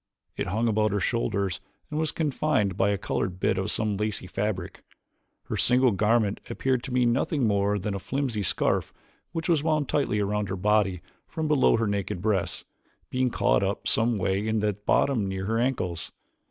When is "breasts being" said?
12.19-13.29